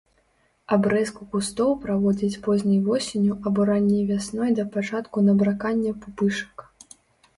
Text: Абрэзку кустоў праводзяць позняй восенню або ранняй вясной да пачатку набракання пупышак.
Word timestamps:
Абрэзку 0.75 1.27
кустоў 1.33 1.75
праводзяць 1.83 2.41
позняй 2.49 2.79
восенню 2.87 3.37
або 3.49 3.67
ранняй 3.73 4.03
вясной 4.13 4.49
да 4.61 4.67
пачатку 4.77 5.17
набракання 5.31 5.91
пупышак. 6.07 6.69